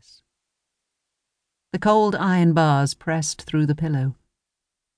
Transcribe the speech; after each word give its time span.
this. 0.00 0.22
The 1.72 1.78
cold 1.78 2.14
iron 2.14 2.52
bars 2.52 2.94
pressed 2.94 3.42
through 3.42 3.66
the 3.66 3.74
pillow. 3.74 4.16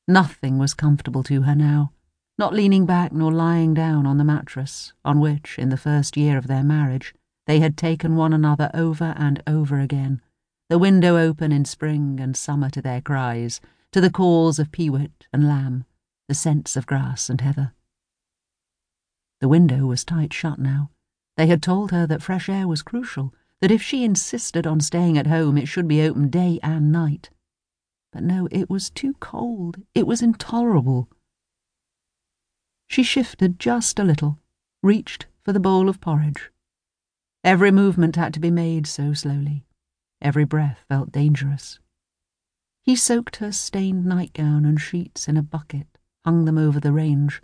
Nothing 0.08 0.58
was 0.58 0.74
comfortable 0.74 1.22
to 1.24 1.42
her 1.42 1.54
now, 1.54 1.92
not 2.38 2.54
leaning 2.54 2.86
back 2.86 3.12
nor 3.12 3.32
lying 3.32 3.74
down 3.74 4.06
on 4.06 4.18
the 4.18 4.24
mattress 4.24 4.92
on 5.04 5.20
which, 5.20 5.58
in 5.58 5.68
the 5.68 5.76
first 5.76 6.16
year 6.16 6.38
of 6.38 6.46
their 6.46 6.64
marriage, 6.64 7.14
they 7.46 7.60
had 7.60 7.76
taken 7.76 8.16
one 8.16 8.32
another 8.32 8.70
over 8.74 9.14
and 9.16 9.42
over 9.46 9.80
again, 9.80 10.22
the 10.68 10.78
window 10.78 11.16
open 11.16 11.52
in 11.52 11.64
spring 11.64 12.18
and 12.20 12.36
summer 12.36 12.70
to 12.70 12.80
their 12.80 13.00
cries, 13.00 13.60
to 13.90 14.00
the 14.00 14.10
calls 14.10 14.58
of 14.58 14.72
peewit 14.72 15.26
and 15.32 15.46
lamb, 15.46 15.84
the 16.28 16.34
scents 16.34 16.76
of 16.76 16.86
grass 16.86 17.28
and 17.28 17.40
heather. 17.40 17.74
The 19.40 19.48
window 19.48 19.86
was 19.86 20.04
tight 20.04 20.32
shut 20.32 20.58
now. 20.58 20.90
They 21.36 21.48
had 21.48 21.62
told 21.62 21.90
her 21.90 22.06
that 22.06 22.22
fresh 22.22 22.48
air 22.48 22.68
was 22.68 22.82
crucial, 22.82 23.34
that 23.62 23.70
if 23.70 23.80
she 23.80 24.02
insisted 24.02 24.66
on 24.66 24.80
staying 24.80 25.16
at 25.16 25.28
home, 25.28 25.56
it 25.56 25.68
should 25.68 25.86
be 25.86 26.02
open 26.02 26.28
day 26.28 26.58
and 26.64 26.90
night. 26.90 27.30
But 28.12 28.24
no, 28.24 28.48
it 28.50 28.68
was 28.68 28.90
too 28.90 29.14
cold. 29.20 29.76
It 29.94 30.04
was 30.04 30.20
intolerable. 30.20 31.08
She 32.88 33.04
shifted 33.04 33.60
just 33.60 34.00
a 34.00 34.04
little, 34.04 34.40
reached 34.82 35.26
for 35.44 35.52
the 35.52 35.60
bowl 35.60 35.88
of 35.88 36.00
porridge. 36.00 36.50
Every 37.44 37.70
movement 37.70 38.16
had 38.16 38.34
to 38.34 38.40
be 38.40 38.50
made 38.50 38.88
so 38.88 39.14
slowly. 39.14 39.64
Every 40.20 40.44
breath 40.44 40.84
felt 40.88 41.12
dangerous. 41.12 41.78
He 42.82 42.96
soaked 42.96 43.36
her 43.36 43.52
stained 43.52 44.04
nightgown 44.04 44.64
and 44.64 44.80
sheets 44.80 45.28
in 45.28 45.36
a 45.36 45.42
bucket, 45.42 45.86
hung 46.24 46.46
them 46.46 46.58
over 46.58 46.80
the 46.80 46.92
range. 46.92 47.40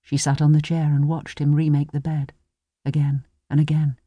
She 0.00 0.16
sat 0.16 0.40
on 0.40 0.52
the 0.52 0.62
chair 0.62 0.94
and 0.94 1.06
watched 1.06 1.38
him 1.38 1.54
remake 1.54 1.92
the 1.92 2.00
bed, 2.00 2.32
again 2.86 3.26
and 3.50 3.60
again. 3.60 3.98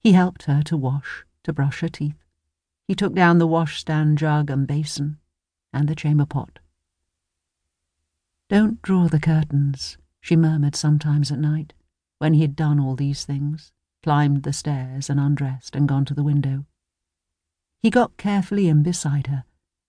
He 0.00 0.12
helped 0.12 0.44
her 0.44 0.62
to 0.62 0.76
wash, 0.76 1.24
to 1.44 1.52
brush 1.52 1.80
her 1.80 1.88
teeth. 1.88 2.22
He 2.86 2.94
took 2.94 3.14
down 3.14 3.38
the 3.38 3.46
washstand 3.46 4.18
jug 4.18 4.50
and 4.50 4.66
basin, 4.66 5.18
and 5.72 5.88
the 5.88 5.94
chamber 5.94 6.26
pot. 6.26 6.58
Don't 8.48 8.80
draw 8.80 9.08
the 9.08 9.20
curtains, 9.20 9.98
she 10.20 10.36
murmured 10.36 10.74
sometimes 10.74 11.30
at 11.30 11.38
night, 11.38 11.74
when 12.18 12.34
he 12.34 12.42
had 12.42 12.56
done 12.56 12.80
all 12.80 12.96
these 12.96 13.24
things, 13.24 13.72
climbed 14.02 14.42
the 14.42 14.52
stairs 14.52 15.10
and 15.10 15.20
undressed 15.20 15.76
and 15.76 15.88
gone 15.88 16.04
to 16.06 16.14
the 16.14 16.22
window. 16.22 16.64
He 17.82 17.90
got 17.90 18.16
carefully 18.16 18.68
in 18.68 18.82
beside 18.82 19.26
her, 19.26 19.44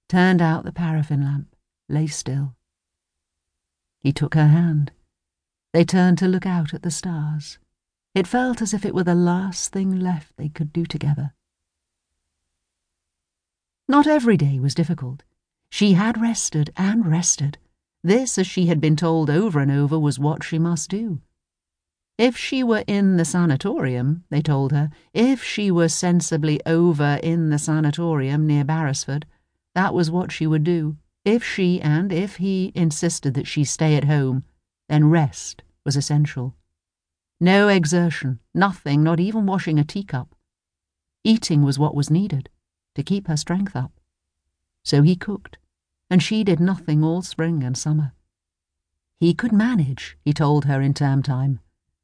turned 0.07 0.41
out 0.41 0.65
the 0.65 0.71
paraffin 0.71 1.23
lamp, 1.23 1.55
lay 1.87 2.07
still. 2.07 2.55
He 3.99 4.11
took 4.11 4.33
her 4.33 4.47
hand. 4.47 4.91
They 5.71 5.85
turned 5.85 6.17
to 6.19 6.27
look 6.27 6.45
out 6.45 6.73
at 6.73 6.83
the 6.83 6.91
stars. 6.91 7.59
It 8.15 8.27
felt 8.27 8.61
as 8.61 8.73
if 8.73 8.85
it 8.85 8.95
were 8.95 9.03
the 9.03 9.15
last 9.15 9.71
thing 9.71 9.99
left 9.99 10.33
they 10.37 10.49
could 10.49 10.73
do 10.73 10.85
together. 10.85 11.33
Not 13.87 14.07
every 14.07 14.37
day 14.37 14.59
was 14.59 14.75
difficult. 14.75 15.23
She 15.71 15.93
had 15.93 16.19
rested 16.19 16.71
and 16.75 17.05
rested. 17.05 17.57
This, 18.03 18.37
as 18.37 18.47
she 18.47 18.67
had 18.67 18.79
been 18.79 18.95
told 18.95 19.29
over 19.29 19.59
and 19.59 19.71
over, 19.71 19.99
was 19.99 20.19
what 20.19 20.43
she 20.43 20.57
must 20.57 20.89
do. 20.89 21.21
If 22.17 22.35
she 22.35 22.63
were 22.63 22.83
in 22.85 23.17
the 23.17 23.25
sanatorium, 23.25 24.25
they 24.29 24.41
told 24.41 24.71
her, 24.71 24.89
if 25.13 25.43
she 25.43 25.71
were 25.71 25.87
sensibly 25.87 26.59
over 26.65 27.19
in 27.23 27.49
the 27.49 27.57
sanatorium 27.57 28.45
near 28.45 28.65
Barrisford, 28.65 29.25
that 29.73 29.93
was 29.93 30.11
what 30.11 30.31
she 30.31 30.45
would 30.45 30.63
do. 30.63 30.97
If 31.23 31.43
she 31.43 31.79
and 31.81 32.11
if 32.11 32.37
he 32.37 32.71
insisted 32.75 33.35
that 33.35 33.47
she 33.47 33.63
stay 33.63 33.95
at 33.95 34.03
home, 34.05 34.43
then 34.87 35.09
rest 35.09 35.63
was 35.85 35.95
essential. 35.95 36.55
No 37.39 37.69
exertion, 37.69 38.39
nothing, 38.53 39.01
not 39.01 39.19
even 39.19 39.45
washing 39.45 39.79
a 39.79 39.83
teacup. 39.83 40.35
Eating 41.23 41.63
was 41.63 41.79
what 41.79 41.95
was 41.95 42.09
needed 42.09 42.49
to 42.95 43.03
keep 43.03 43.27
her 43.27 43.37
strength 43.37 43.75
up. 43.75 43.93
So 44.83 45.01
he 45.03 45.15
cooked, 45.15 45.57
and 46.09 46.21
she 46.21 46.43
did 46.43 46.59
nothing 46.59 47.03
all 47.03 47.21
spring 47.21 47.63
and 47.63 47.77
summer. 47.77 48.13
He 49.19 49.33
could 49.33 49.51
manage, 49.51 50.17
he 50.23 50.33
told 50.33 50.65
her 50.65 50.81
in 50.81 50.93
term 50.93 51.23
time, 51.23 51.59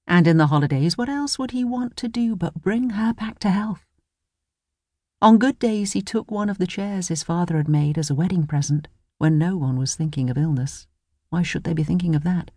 and 0.08 0.28
in 0.28 0.38
the 0.38 0.48
holidays 0.48 0.98
what 0.98 1.10
else 1.10 1.40
would 1.40 1.52
he 1.52 1.64
want 1.64 1.98
to 1.98 2.08
do 2.08 2.36
but 2.36 2.62
bring 2.62 2.92
her 2.92 3.14
back 3.14 3.40
to 3.40 3.50
health? 3.50 3.86
On 5.22 5.38
good 5.38 5.58
days 5.60 5.94
he 5.94 6.02
took 6.02 6.30
one 6.30 6.50
of 6.50 6.58
the 6.58 6.68
chairs 6.68 7.08
his 7.08 7.24
father 7.24 7.58
had 7.58 7.68
made 7.68 7.98
as 7.98 8.10
a 8.10 8.16
wedding 8.16 8.46
present, 8.46 8.88
when 9.18 9.38
no 9.38 9.58
one 9.58 9.78
was 9.78 9.96
thinking 9.96 10.30
of 10.30 10.38
illness. 10.38 10.88
Why 11.30 11.42
should 11.42 11.64
they 11.64 11.74
be 11.74 11.84
thinking 11.84 12.16
of 12.16 12.24
that? 12.24 12.52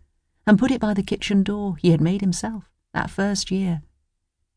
And 0.49 0.57
put 0.57 0.71
it 0.71 0.81
by 0.81 0.95
the 0.95 1.03
kitchen 1.03 1.43
door 1.43 1.77
he 1.77 1.91
had 1.91 2.01
made 2.01 2.21
himself, 2.21 2.71
that 2.91 3.11
first 3.11 3.51
year. 3.51 3.83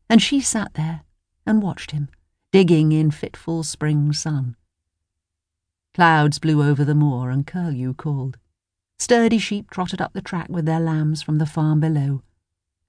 And 0.09 0.23
she 0.23 0.41
sat 0.41 0.73
there 0.73 1.03
and 1.45 1.61
watched 1.61 1.91
him, 1.91 2.09
digging 2.51 2.91
in 2.91 3.11
fitful 3.11 3.61
spring 3.61 4.11
sun 4.11 4.55
Clouds 5.93 6.39
blew 6.39 6.63
over 6.63 6.83
the 6.83 6.95
moor 6.95 7.29
and 7.29 7.45
curlew 7.45 7.93
called. 7.93 8.39
Sturdy 8.97 9.37
sheep 9.37 9.69
trotted 9.69 10.01
up 10.01 10.13
the 10.13 10.21
track 10.23 10.49
with 10.49 10.65
their 10.65 10.79
lambs 10.79 11.21
from 11.21 11.37
the 11.37 11.45
farm 11.45 11.79
below. 11.79 12.23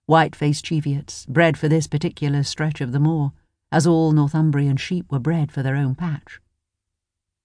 White-faced 0.07 0.65
Cheviots, 0.65 1.27
bred 1.27 1.59
for 1.59 1.69
this 1.69 1.87
particular 1.87 2.43
stretch 2.43 2.81
of 2.81 2.93
the 2.93 2.99
moor, 2.99 3.35
as 3.71 3.87
all 3.87 4.13
Northumbrian 4.13 4.79
sheep 4.79 5.13
were 5.13 5.19
bred 5.19 5.53
for 5.53 5.63
their 5.63 5.77
own 5.77 5.95
patch. 5.95 6.41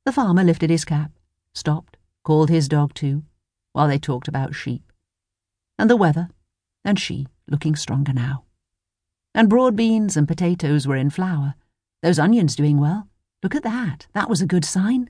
The 0.06 0.14
farmer 0.14 0.46
lifted 0.46 0.70
his 0.70 0.86
cap, 0.86 1.12
stopped, 1.53 1.97
called 2.24 2.50
his 2.50 2.70
dog 2.70 2.94
too, 2.94 3.24
while 3.74 3.90
they 3.90 4.00
talked 4.00 4.30
about 4.30 4.56
sheep. 4.56 4.89
And 5.79 5.90
the 5.90 5.95
weather, 5.95 6.28
and 6.84 7.00
she 7.00 7.25
looking 7.47 7.78
stronger 7.78 8.12
now. 8.12 8.44
And 9.34 9.47
broad 9.50 9.78
beans 9.78 10.17
and 10.17 10.28
potatoes 10.28 10.85
were 10.85 10.97
in 10.97 11.09
flower. 11.09 11.56
Those 12.03 12.19
onions 12.19 12.57
doing 12.57 12.79
well. 12.79 13.07
Look 13.41 13.56
at 13.56 13.63
that. 13.63 14.06
That 14.13 14.29
was 14.29 14.41
a 14.41 14.45
good 14.45 14.66
sign. 14.66 15.09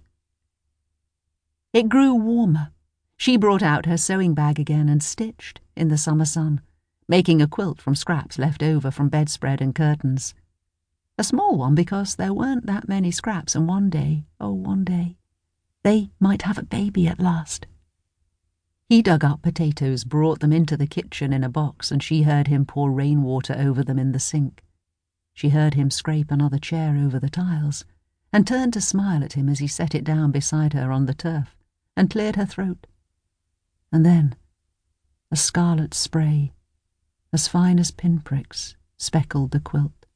It 1.73 1.89
grew 1.89 2.13
warmer. 2.13 2.69
She 3.17 3.35
brought 3.35 3.63
out 3.63 3.87
her 3.87 3.97
sewing 3.97 4.35
bag 4.35 4.59
again 4.59 4.89
and 4.89 5.01
stitched 5.01 5.59
in 5.75 5.87
the 5.87 5.97
summer 5.97 6.25
sun, 6.25 6.61
making 7.07 7.41
a 7.41 7.47
quilt 7.47 7.81
from 7.81 7.95
scraps 7.95 8.37
left 8.37 8.61
over 8.61 8.91
from 8.91 9.09
bedspread 9.09 9.61
and 9.61 9.73
curtains. 9.73 10.35
A 11.17 11.23
small 11.23 11.57
one 11.57 11.73
because 11.73 12.15
there 12.15 12.33
weren't 12.33 12.67
that 12.67 12.87
many 12.87 13.09
scraps, 13.09 13.55
and 13.55 13.67
one 13.67 13.89
day, 13.89 14.25
oh, 14.39 14.53
one 14.53 14.83
day, 14.83 15.17
they 15.83 16.11
might 16.19 16.43
have 16.43 16.59
a 16.59 16.63
baby 16.63 17.07
at 17.07 17.19
last. 17.19 17.65
He 18.89 19.03
dug 19.03 19.23
up 19.23 19.43
potatoes, 19.43 20.03
brought 20.03 20.39
them 20.39 20.51
into 20.51 20.75
the 20.75 20.87
kitchen 20.87 21.31
in 21.31 21.43
a 21.43 21.49
box, 21.49 21.91
and 21.91 22.01
she 22.01 22.23
heard 22.23 22.47
him 22.47 22.65
pour 22.65 22.91
rainwater 22.91 23.53
over 23.55 23.83
them 23.83 23.99
in 23.99 24.13
the 24.13 24.19
sink. 24.19 24.63
She 25.35 25.49
heard 25.49 25.75
him 25.75 25.91
scrape 25.91 26.31
another 26.31 26.57
chair 26.57 26.97
over 26.97 27.19
the 27.19 27.29
tiles, 27.29 27.85
and 28.33 28.47
turned 28.47 28.73
to 28.73 28.81
smile 28.81 29.23
at 29.23 29.33
him 29.33 29.47
as 29.47 29.59
he 29.59 29.67
set 29.67 29.93
it 29.93 30.03
down 30.03 30.31
beside 30.31 30.73
her 30.73 30.91
on 30.91 31.05
the 31.05 31.13
turf 31.13 31.55
and 31.95 32.09
cleared 32.09 32.35
her 32.35 32.47
throat. 32.47 32.87
And 33.91 34.03
then 34.03 34.35
a 35.29 35.35
scarlet 35.35 35.93
spray, 35.93 36.53
as 37.31 37.47
fine 37.47 37.77
as 37.77 37.91
pinpricks, 37.91 38.75
speckled 38.97 39.51
the 39.51 39.59
quilt. 39.59 40.07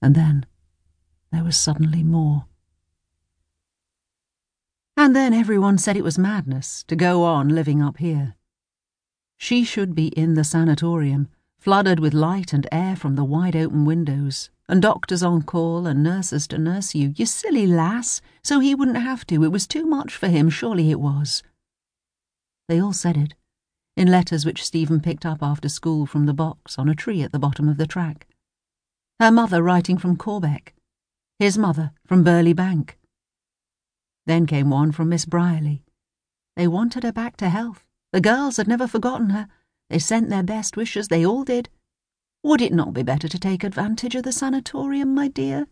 And 0.00 0.14
then 0.14 0.46
there 1.30 1.44
was 1.44 1.58
suddenly 1.58 2.02
more. 2.02 2.46
And 5.08 5.16
then 5.16 5.32
everyone 5.32 5.78
said 5.78 5.96
it 5.96 6.04
was 6.04 6.18
madness 6.18 6.84
to 6.86 6.94
go 6.94 7.24
on 7.24 7.48
living 7.48 7.80
up 7.80 7.96
here. 7.96 8.34
She 9.38 9.64
should 9.64 9.94
be 9.94 10.08
in 10.08 10.34
the 10.34 10.44
sanatorium, 10.44 11.28
flooded 11.58 11.98
with 11.98 12.12
light 12.12 12.52
and 12.52 12.68
air 12.70 12.94
from 12.94 13.14
the 13.14 13.24
wide 13.24 13.56
open 13.56 13.86
windows, 13.86 14.50
and 14.68 14.82
doctors 14.82 15.22
on 15.22 15.44
call 15.44 15.86
and 15.86 16.02
nurses 16.02 16.46
to 16.48 16.58
nurse 16.58 16.94
you, 16.94 17.14
you 17.16 17.24
silly 17.24 17.66
lass, 17.66 18.20
so 18.42 18.60
he 18.60 18.74
wouldn't 18.74 18.98
have 18.98 19.26
to. 19.28 19.42
It 19.44 19.50
was 19.50 19.66
too 19.66 19.86
much 19.86 20.14
for 20.14 20.28
him, 20.28 20.50
surely 20.50 20.90
it 20.90 21.00
was. 21.00 21.42
They 22.68 22.78
all 22.78 22.92
said 22.92 23.16
it, 23.16 23.32
in 23.96 24.10
letters 24.10 24.44
which 24.44 24.62
Steven 24.62 25.00
picked 25.00 25.24
up 25.24 25.42
after 25.42 25.70
school 25.70 26.04
from 26.04 26.26
the 26.26 26.34
box 26.34 26.78
on 26.78 26.86
a 26.86 26.94
tree 26.94 27.22
at 27.22 27.32
the 27.32 27.38
bottom 27.38 27.66
of 27.66 27.78
the 27.78 27.86
track. 27.86 28.26
Her 29.18 29.30
mother 29.30 29.62
writing 29.62 29.96
from 29.96 30.18
Corbeck, 30.18 30.74
his 31.38 31.56
mother 31.56 31.92
from 32.06 32.22
Burley 32.22 32.52
Bank. 32.52 32.98
Then 34.28 34.44
came 34.44 34.68
one 34.68 34.92
from 34.92 35.08
Miss 35.08 35.24
Brierly. 35.24 35.80
They 36.54 36.68
wanted 36.68 37.02
her 37.02 37.12
back 37.12 37.38
to 37.38 37.48
health. 37.48 37.86
The 38.12 38.20
girls 38.20 38.58
had 38.58 38.68
never 38.68 38.86
forgotten 38.86 39.30
her. 39.30 39.48
They 39.88 39.98
sent 39.98 40.28
their 40.28 40.42
best 40.42 40.76
wishes, 40.76 41.08
they 41.08 41.24
all 41.24 41.44
did. 41.44 41.70
Would 42.42 42.60
it 42.60 42.74
not 42.74 42.92
be 42.92 43.02
better 43.02 43.26
to 43.26 43.38
take 43.38 43.64
advantage 43.64 44.14
of 44.14 44.24
the 44.24 44.32
sanatorium, 44.32 45.14
my 45.14 45.28
dear? 45.28 45.66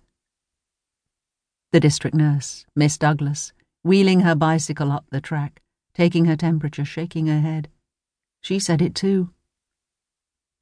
The 1.72 1.80
district 1.80 2.16
nurse, 2.16 2.64
Miss 2.74 2.96
Douglas, 2.96 3.52
wheeling 3.84 4.20
her 4.20 4.34
bicycle 4.34 4.90
up 4.90 5.04
the 5.10 5.20
track, 5.20 5.60
taking 5.92 6.24
her 6.24 6.36
temperature, 6.36 6.86
shaking 6.86 7.26
her 7.26 7.40
head. 7.40 7.68
She 8.40 8.58
said 8.58 8.80
it 8.80 8.94
too. 8.94 9.34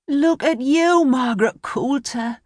Look 0.09 0.43
at 0.43 0.61
you, 0.61 1.05
Margaret 1.05 1.63
Coulter. 1.63 2.39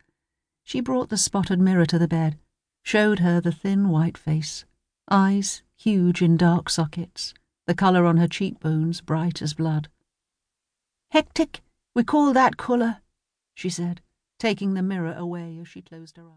She 0.62 0.82
brought 0.82 1.08
the 1.08 1.16
spotted 1.16 1.58
mirror 1.58 1.86
to 1.86 1.98
the 1.98 2.06
bed, 2.06 2.38
showed 2.82 3.20
her 3.20 3.40
the 3.40 3.50
thin 3.50 3.88
white 3.88 4.18
face, 4.18 4.66
eyes 5.10 5.62
huge 5.76 6.22
in 6.22 6.36
dark 6.36 6.68
sockets, 6.70 7.34
the 7.66 7.74
colour 7.74 8.04
on 8.04 8.16
her 8.16 8.28
cheekbones 8.28 9.00
bright 9.00 9.42
as 9.42 9.54
blood. 9.54 9.88
Hectic, 11.10 11.60
we 11.94 12.04
call 12.04 12.32
that 12.32 12.56
colour 12.56 13.00
she 13.58 13.70
said, 13.70 14.00
taking 14.38 14.74
the 14.74 14.82
mirror 14.82 15.12
away 15.14 15.58
as 15.60 15.66
she 15.66 15.82
closed 15.82 16.16
her 16.16 16.22
eyes. 16.22 16.28